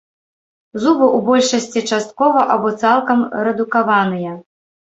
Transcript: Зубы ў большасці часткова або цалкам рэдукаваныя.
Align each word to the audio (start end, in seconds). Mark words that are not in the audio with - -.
Зубы 0.81 1.05
ў 1.07 1.19
большасці 1.27 1.83
часткова 1.97 2.43
або 2.55 2.73
цалкам 2.85 3.19
рэдукаваныя. 3.49 4.31